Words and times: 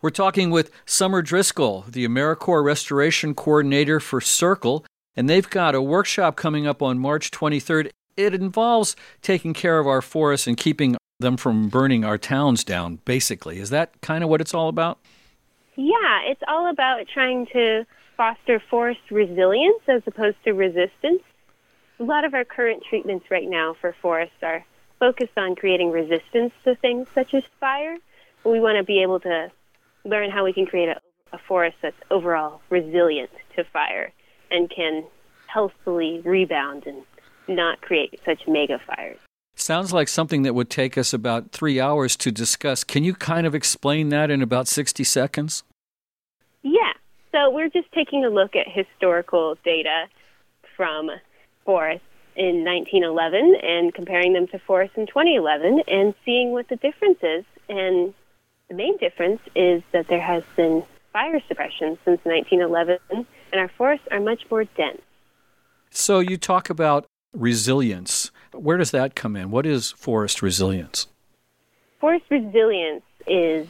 We're 0.00 0.10
talking 0.10 0.50
with 0.50 0.70
Summer 0.86 1.22
Driscoll, 1.22 1.84
the 1.88 2.06
AmeriCorps 2.06 2.64
Restoration 2.64 3.34
Coordinator 3.34 3.98
for 3.98 4.20
SYRCL, 4.20 4.84
and 5.16 5.28
they've 5.28 5.50
got 5.50 5.74
a 5.74 5.82
workshop 5.82 6.36
coming 6.36 6.68
up 6.68 6.80
on 6.80 7.00
March 7.00 7.32
23rd. 7.32 7.90
It 8.16 8.32
involves 8.32 8.94
taking 9.22 9.54
care 9.54 9.80
of 9.80 9.88
our 9.88 10.00
forests 10.00 10.46
and 10.46 10.56
keeping 10.56 10.96
them 11.18 11.36
from 11.36 11.68
burning 11.68 12.04
our 12.04 12.16
towns 12.16 12.62
down, 12.62 13.00
basically. 13.06 13.58
Is 13.58 13.70
that 13.70 14.00
kind 14.00 14.22
of 14.22 14.30
what 14.30 14.40
it's 14.40 14.54
all 14.54 14.68
about? 14.68 15.00
Yeah, 15.74 16.20
it's 16.26 16.42
all 16.46 16.70
about 16.70 17.08
trying 17.12 17.46
to 17.46 17.84
foster 18.16 18.62
forest 18.70 19.00
resilience 19.10 19.82
as 19.88 20.02
opposed 20.06 20.36
to 20.44 20.52
resistance. 20.52 21.22
A 21.98 22.04
lot 22.04 22.24
of 22.24 22.34
our 22.34 22.44
current 22.44 22.84
treatments 22.88 23.32
right 23.32 23.50
now 23.50 23.74
for 23.80 23.96
forests 24.00 24.44
are 24.44 24.64
focused 25.00 25.36
on 25.36 25.56
creating 25.56 25.90
resistance 25.90 26.52
to 26.62 26.76
things 26.76 27.08
such 27.16 27.34
as 27.34 27.42
fire. 27.58 27.96
We 28.44 28.60
want 28.60 28.78
to 28.78 28.84
be 28.84 29.02
able 29.02 29.18
to 29.20 29.50
learn 30.04 30.30
how 30.30 30.44
we 30.44 30.52
can 30.52 30.66
create 30.66 30.88
a, 30.88 31.00
a 31.32 31.38
forest 31.46 31.76
that's 31.82 31.96
overall 32.10 32.60
resilient 32.70 33.30
to 33.56 33.64
fire 33.64 34.12
and 34.50 34.70
can 34.70 35.04
healthfully 35.46 36.20
rebound 36.24 36.86
and 36.86 37.02
not 37.48 37.80
create 37.80 38.20
such 38.24 38.46
mega 38.46 38.78
fires. 38.86 39.18
Sounds 39.54 39.92
like 39.92 40.08
something 40.08 40.42
that 40.42 40.54
would 40.54 40.70
take 40.70 40.96
us 40.96 41.12
about 41.12 41.50
three 41.50 41.80
hours 41.80 42.16
to 42.18 42.30
discuss. 42.30 42.84
Can 42.84 43.02
you 43.02 43.12
kind 43.14 43.46
of 43.46 43.54
explain 43.54 44.08
that 44.10 44.30
in 44.30 44.40
about 44.40 44.68
60 44.68 45.02
seconds? 45.02 45.64
Yeah. 46.62 46.92
So 47.32 47.50
we're 47.50 47.68
just 47.68 47.90
taking 47.92 48.24
a 48.24 48.30
look 48.30 48.54
at 48.54 48.66
historical 48.68 49.56
data 49.64 50.06
from 50.76 51.10
forests 51.64 52.06
in 52.36 52.64
1911 52.64 53.56
and 53.62 53.92
comparing 53.92 54.32
them 54.32 54.46
to 54.48 54.60
forests 54.60 54.96
in 54.96 55.06
2011 55.06 55.82
and 55.88 56.14
seeing 56.24 56.52
what 56.52 56.68
the 56.68 56.76
difference 56.76 57.18
is. 57.22 57.44
And 57.68 58.14
the 58.68 58.74
main 58.74 58.96
difference 58.98 59.40
is 59.54 59.82
that 59.92 60.08
there 60.08 60.20
has 60.20 60.42
been 60.56 60.82
fire 61.12 61.40
suppression 61.48 61.98
since 62.04 62.20
1911 62.24 62.98
and 63.10 63.60
our 63.60 63.68
forests 63.68 64.06
are 64.10 64.20
much 64.20 64.42
more 64.50 64.64
dense. 64.64 65.00
So 65.90 66.20
you 66.20 66.36
talk 66.36 66.68
about 66.68 67.06
resilience. 67.32 68.30
Where 68.52 68.76
does 68.76 68.90
that 68.90 69.14
come 69.14 69.36
in? 69.36 69.50
What 69.50 69.64
is 69.64 69.92
forest 69.92 70.42
resilience? 70.42 71.06
Forest 71.98 72.26
resilience 72.30 73.02
is 73.26 73.66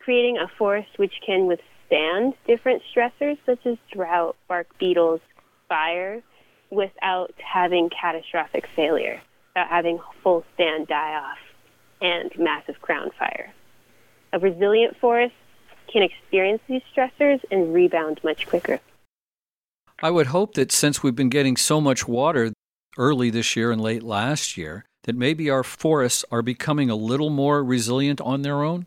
creating 0.00 0.38
a 0.38 0.48
forest 0.58 0.88
which 0.96 1.14
can 1.24 1.46
withstand 1.46 2.34
different 2.46 2.82
stressors 2.92 3.38
such 3.46 3.64
as 3.66 3.76
drought, 3.92 4.36
bark 4.48 4.66
beetles, 4.78 5.20
fire, 5.68 6.22
without 6.70 7.32
having 7.38 7.88
catastrophic 7.88 8.66
failure, 8.74 9.20
without 9.50 9.68
having 9.68 9.98
full 10.22 10.44
stand 10.54 10.88
die 10.88 11.14
off 11.14 11.38
and 12.00 12.32
massive 12.36 12.80
crown 12.82 13.10
fire. 13.18 13.52
A 14.38 14.40
resilient 14.40 14.96
forest 14.98 15.34
can 15.92 16.04
experience 16.04 16.62
these 16.68 16.82
stressors 16.94 17.40
and 17.50 17.74
rebound 17.74 18.20
much 18.22 18.46
quicker. 18.46 18.78
I 20.00 20.12
would 20.12 20.28
hope 20.28 20.54
that 20.54 20.70
since 20.70 21.02
we've 21.02 21.16
been 21.16 21.28
getting 21.28 21.56
so 21.56 21.80
much 21.80 22.06
water 22.06 22.52
early 22.96 23.30
this 23.30 23.56
year 23.56 23.72
and 23.72 23.80
late 23.80 24.04
last 24.04 24.56
year, 24.56 24.84
that 25.02 25.16
maybe 25.16 25.50
our 25.50 25.64
forests 25.64 26.24
are 26.30 26.40
becoming 26.40 26.88
a 26.88 26.94
little 26.94 27.30
more 27.30 27.64
resilient 27.64 28.20
on 28.20 28.42
their 28.42 28.62
own? 28.62 28.86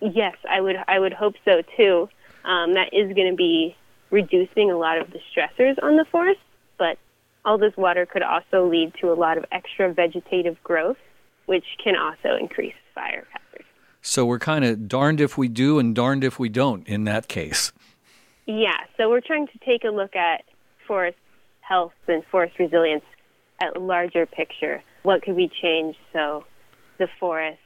Yes, 0.00 0.34
I 0.50 0.60
would 0.60 0.76
I 0.88 0.98
would 0.98 1.12
hope 1.12 1.34
so 1.44 1.62
too. 1.76 2.08
Um, 2.44 2.74
that 2.74 2.92
is 2.92 3.14
going 3.14 3.30
to 3.30 3.36
be 3.36 3.76
reducing 4.10 4.72
a 4.72 4.76
lot 4.76 4.98
of 4.98 5.12
the 5.12 5.20
stressors 5.32 5.80
on 5.80 5.96
the 5.96 6.04
forest, 6.10 6.40
but 6.78 6.98
all 7.44 7.58
this 7.58 7.76
water 7.76 8.06
could 8.06 8.24
also 8.24 8.68
lead 8.68 8.92
to 9.02 9.12
a 9.12 9.14
lot 9.14 9.38
of 9.38 9.44
extra 9.52 9.94
vegetative 9.94 10.60
growth, 10.64 10.98
which 11.46 11.64
can 11.84 11.94
also 11.94 12.36
increase 12.36 12.74
fire 12.92 13.24
hazard. 13.30 13.64
So 14.02 14.24
we're 14.24 14.38
kind 14.38 14.64
of 14.64 14.88
darned 14.88 15.20
if 15.20 15.36
we 15.36 15.48
do 15.48 15.78
and 15.78 15.94
darned 15.94 16.24
if 16.24 16.38
we 16.38 16.48
don't 16.48 16.86
in 16.86 17.04
that 17.04 17.28
case. 17.28 17.72
Yeah, 18.46 18.78
so 18.96 19.10
we're 19.10 19.20
trying 19.20 19.46
to 19.48 19.58
take 19.58 19.84
a 19.84 19.90
look 19.90 20.16
at 20.16 20.44
forest 20.86 21.18
health 21.60 21.92
and 22.06 22.24
forest 22.26 22.58
resilience 22.58 23.04
at 23.60 23.76
a 23.76 23.80
larger 23.80 24.24
picture. 24.24 24.82
What 25.02 25.22
could 25.22 25.36
we 25.36 25.48
change 25.48 25.96
so 26.12 26.44
the 26.98 27.08
forest, 27.20 27.60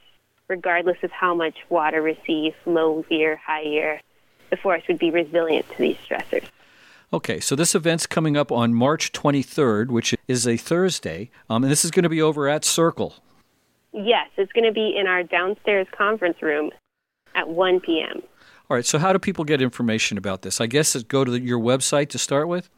regardless 0.47 0.97
of 1.03 1.11
how 1.11 1.33
much 1.33 1.55
water 1.69 2.01
receives, 2.01 2.55
low 2.65 3.05
year, 3.09 3.35
high 3.37 3.61
year, 3.61 4.01
the 4.49 4.57
forest 4.57 4.87
would 4.87 4.99
be 4.99 5.09
resilient 5.09 5.67
to 5.71 5.77
these 5.77 5.97
stressors. 5.97 6.43
Okay, 7.11 7.39
so 7.39 7.55
this 7.55 7.75
event's 7.75 8.05
coming 8.05 8.37
up 8.37 8.51
on 8.51 8.73
March 8.73 9.11
23rd, 9.11 9.89
which 9.89 10.15
is 10.27 10.47
a 10.47 10.57
Thursday, 10.57 11.29
um, 11.49 11.63
and 11.63 11.71
this 11.71 11.85
is 11.85 11.91
going 11.91 12.03
to 12.03 12.09
be 12.09 12.21
over 12.21 12.47
at 12.47 12.63
SYRCL. 12.63 13.13
Yes, 13.93 14.29
it's 14.37 14.51
going 14.51 14.65
to 14.65 14.71
be 14.71 14.95
in 14.97 15.07
our 15.07 15.23
downstairs 15.23 15.87
conference 15.95 16.41
room 16.41 16.71
at 17.35 17.47
1 17.47 17.79
p.m. 17.81 18.21
All 18.69 18.75
right, 18.75 18.85
so 18.85 18.97
how 18.97 19.13
do 19.13 19.19
people 19.19 19.45
get 19.45 19.61
information 19.61 20.17
about 20.17 20.41
this? 20.41 20.59
I 20.59 20.65
guess 20.65 20.95
it's 20.95 21.03
go 21.03 21.23
to 21.23 21.31
the, 21.31 21.39
your 21.39 21.59
website 21.59 22.09
to 22.09 22.17
start 22.17 22.47
with? 22.47 22.69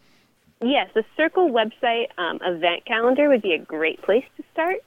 Yes, 0.61 0.89
the 0.93 1.03
SYRCL 1.17 1.51
website 1.51 2.07
um, 2.17 2.39
event 2.41 2.85
calendar 2.85 3.29
would 3.29 3.41
be 3.41 3.53
a 3.53 3.59
great 3.59 4.01
place 4.01 4.25
to 4.37 4.43
start. 4.51 4.77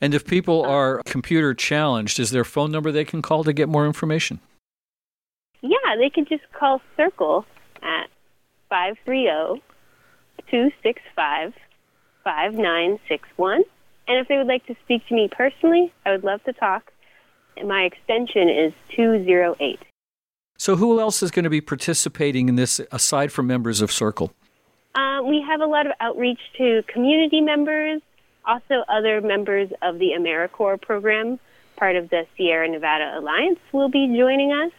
And 0.00 0.14
if 0.14 0.26
people 0.26 0.62
are 0.64 1.02
computer 1.06 1.54
challenged, 1.54 2.20
is 2.20 2.30
there 2.30 2.42
a 2.42 2.44
phone 2.44 2.70
number 2.70 2.92
they 2.92 3.04
can 3.04 3.22
call 3.22 3.44
to 3.44 3.52
get 3.52 3.68
more 3.68 3.86
information? 3.86 4.40
Yeah, 5.62 5.96
they 5.98 6.10
can 6.10 6.26
just 6.26 6.42
call 6.52 6.80
SYRCL 6.98 7.44
at 7.82 8.08
530 8.68 9.62
265 10.50 11.54
5961. 12.24 13.62
And 14.08 14.18
if 14.18 14.28
they 14.28 14.36
would 14.38 14.46
like 14.46 14.66
to 14.66 14.76
speak 14.84 15.06
to 15.08 15.14
me 15.14 15.28
personally, 15.30 15.92
I 16.04 16.12
would 16.12 16.24
love 16.24 16.42
to 16.44 16.52
talk. 16.52 16.92
My 17.64 17.82
extension 17.82 18.48
is 18.48 18.72
208. 18.94 19.80
So, 20.58 20.76
who 20.76 21.00
else 21.00 21.22
is 21.22 21.30
going 21.30 21.44
to 21.44 21.50
be 21.50 21.60
participating 21.60 22.48
in 22.48 22.56
this 22.56 22.80
aside 22.90 23.30
from 23.32 23.46
members 23.46 23.80
of 23.80 23.90
SYRCL? 23.90 24.30
Uh, 24.94 25.22
we 25.22 25.42
have 25.46 25.60
a 25.60 25.66
lot 25.66 25.86
of 25.86 25.92
outreach 26.00 26.40
to 26.56 26.82
community 26.86 27.42
members, 27.42 28.00
also 28.46 28.84
other 28.88 29.20
members 29.20 29.70
of 29.82 29.98
the 29.98 30.12
AmeriCorps 30.18 30.80
program, 30.80 31.38
part 31.76 31.96
of 31.96 32.08
the 32.08 32.26
Sierra 32.36 32.68
Nevada 32.68 33.18
Alliance, 33.18 33.58
will 33.72 33.90
be 33.90 34.06
joining 34.16 34.52
us, 34.52 34.72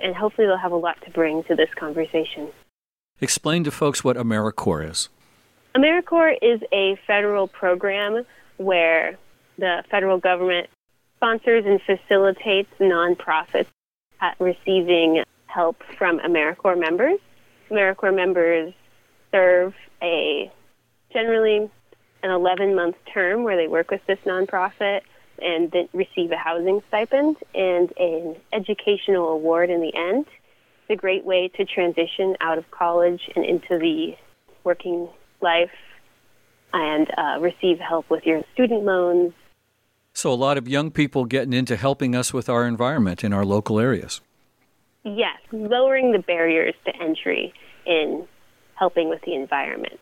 and 0.00 0.16
hopefully 0.16 0.48
they'll 0.48 0.56
have 0.56 0.72
a 0.72 0.76
lot 0.76 1.00
to 1.04 1.10
bring 1.10 1.44
to 1.44 1.54
this 1.54 1.72
conversation. 1.76 2.48
Explain 3.20 3.62
to 3.62 3.70
folks 3.70 4.02
what 4.02 4.16
AmeriCorps 4.16 4.90
is. 4.90 5.08
AmeriCorps 5.76 6.38
is 6.40 6.60
a 6.72 6.96
federal 7.04 7.48
program 7.48 8.24
where 8.58 9.18
the 9.58 9.82
federal 9.90 10.18
government 10.18 10.68
sponsors 11.16 11.64
and 11.66 11.80
facilitates 11.82 12.70
nonprofits 12.78 13.66
receiving 14.38 15.24
help 15.46 15.82
from 15.98 16.20
AmeriCorps 16.20 16.78
members. 16.78 17.18
AmeriCorps 17.70 18.14
members 18.14 18.72
serve 19.32 19.74
a 20.00 20.50
generally 21.12 21.68
an 22.22 22.30
11 22.30 22.76
month 22.76 22.96
term 23.12 23.42
where 23.42 23.56
they 23.56 23.66
work 23.66 23.90
with 23.90 24.00
this 24.06 24.18
nonprofit 24.24 25.00
and 25.42 25.72
then 25.72 25.88
receive 25.92 26.30
a 26.30 26.36
housing 26.36 26.82
stipend 26.86 27.36
and 27.52 27.92
an 27.98 28.36
educational 28.52 29.30
award 29.30 29.70
in 29.70 29.80
the 29.80 29.92
end. 29.96 30.26
It's 30.82 30.90
a 30.90 30.96
great 30.96 31.24
way 31.24 31.48
to 31.48 31.64
transition 31.64 32.36
out 32.40 32.58
of 32.58 32.70
college 32.70 33.28
and 33.34 33.44
into 33.44 33.76
the 33.76 34.16
working 34.62 35.08
life 35.44 35.70
and 36.72 37.06
uh, 37.16 37.38
receive 37.40 37.78
help 37.78 38.10
with 38.10 38.26
your 38.26 38.42
student 38.52 38.82
loans. 38.82 39.32
So, 40.12 40.32
a 40.32 40.34
lot 40.34 40.58
of 40.58 40.66
young 40.66 40.90
people 40.90 41.24
getting 41.24 41.52
into 41.52 41.76
helping 41.76 42.16
us 42.16 42.32
with 42.32 42.48
our 42.48 42.66
environment 42.66 43.22
in 43.22 43.32
our 43.32 43.44
local 43.44 43.78
areas. 43.78 44.20
Yes, 45.04 45.38
lowering 45.52 46.12
the 46.12 46.18
barriers 46.18 46.74
to 46.86 46.96
entry 46.96 47.52
in 47.86 48.26
helping 48.74 49.08
with 49.08 49.22
the 49.22 49.34
environment. 49.34 50.00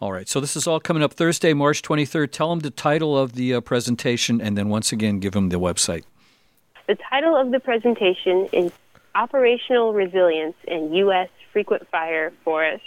All 0.00 0.12
right, 0.12 0.28
so 0.28 0.40
this 0.40 0.56
is 0.56 0.66
all 0.66 0.80
coming 0.80 1.02
up 1.02 1.12
Thursday, 1.12 1.52
March 1.52 1.82
23rd. 1.82 2.30
Tell 2.30 2.48
them 2.48 2.60
the 2.60 2.70
title 2.70 3.18
of 3.18 3.34
the 3.34 3.54
uh, 3.54 3.60
presentation 3.60 4.40
and 4.40 4.56
then 4.56 4.70
once 4.70 4.92
again 4.92 5.20
give 5.20 5.32
them 5.32 5.50
the 5.50 5.60
website. 5.60 6.04
The 6.86 6.96
title 7.10 7.36
of 7.36 7.50
the 7.50 7.60
presentation 7.60 8.48
is 8.52 8.72
Operational 9.14 9.92
Resilience 9.92 10.56
in 10.66 10.94
U.S. 10.94 11.28
Frequent 11.52 11.86
Fire 11.88 12.32
Forests 12.44 12.86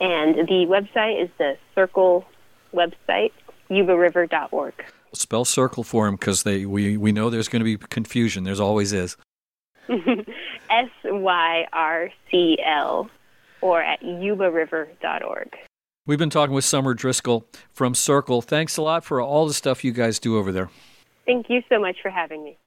and 0.00 0.36
the 0.48 0.66
website 0.68 1.22
is 1.22 1.30
the 1.38 1.56
SYRCL 1.76 2.24
website, 2.74 3.32
yubariver.org. 3.70 4.74
Spell 5.14 5.44
circle 5.44 5.84
for 5.84 6.06
them 6.06 6.16
because 6.16 6.44
we, 6.44 6.96
we 6.96 7.12
know 7.12 7.30
there's 7.30 7.48
going 7.48 7.60
to 7.60 7.64
be 7.64 7.76
confusion. 7.76 8.44
There's 8.44 8.60
always 8.60 8.92
is. 8.92 9.16
S 9.88 10.88
Y 11.04 11.66
R 11.72 12.10
C 12.30 12.58
L 12.64 13.10
or 13.60 13.82
at 13.82 14.00
yubariver.org. 14.00 15.56
We've 16.06 16.18
been 16.18 16.30
talking 16.30 16.54
with 16.54 16.64
Summer 16.64 16.94
Driscoll 16.94 17.46
from 17.70 17.92
SYRCL. 17.92 18.44
Thanks 18.44 18.76
a 18.76 18.82
lot 18.82 19.04
for 19.04 19.20
all 19.20 19.46
the 19.46 19.54
stuff 19.54 19.84
you 19.84 19.92
guys 19.92 20.18
do 20.18 20.36
over 20.36 20.50
there. 20.50 20.68
Thank 21.26 21.48
you 21.48 21.62
so 21.68 21.78
much 21.78 21.96
for 22.02 22.10
having 22.10 22.42
me. 22.42 22.58